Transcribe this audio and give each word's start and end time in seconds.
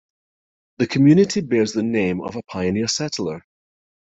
The 0.79 0.87
community 0.87 1.41
bears 1.41 1.73
the 1.73 1.83
name 1.83 2.21
of 2.21 2.35
a 2.35 2.41
pioneer 2.49 2.87
settler. 2.87 3.45